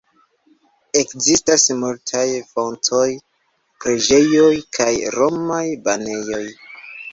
[1.01, 2.23] Ekzistas multaj
[2.55, 3.05] fontoj,
[3.85, 6.45] preĝejoj, kaj romaj banejoj.